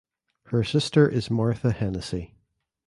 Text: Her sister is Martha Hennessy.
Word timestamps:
Her 0.47 0.63
sister 0.63 1.07
is 1.07 1.29
Martha 1.29 1.71
Hennessy. 1.71 2.33